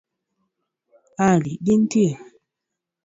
Ali, 1.29 1.53
gintie. 1.65 2.11